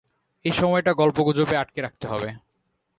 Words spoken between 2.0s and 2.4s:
হবে।